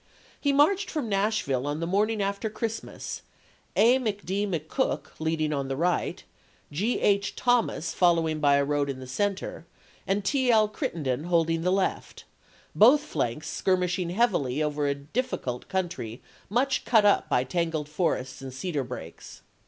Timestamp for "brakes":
18.83-19.43